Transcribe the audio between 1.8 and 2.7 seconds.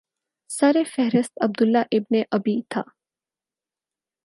ابن ابی